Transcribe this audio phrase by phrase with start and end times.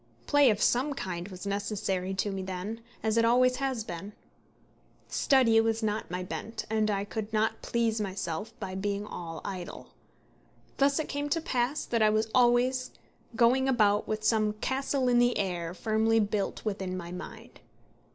[0.25, 4.13] Play of some kind was necessary to me then, as it has always been.
[5.07, 9.91] Study was not my bent, and I could not please myself by being all idle.
[10.77, 12.89] Thus it came to pass that I was always
[13.35, 17.59] going about with some castle in the air firmly built within my mind.